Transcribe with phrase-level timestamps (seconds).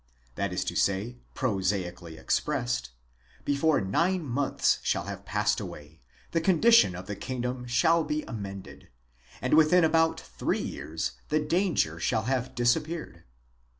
[0.33, 2.89] That is to say, prosaically expressed:
[3.45, 8.87] before nine months shall have passed away, the condition of the kingdom shall be amended,
[9.43, 13.25] and within about three years the danger shall have disappeared.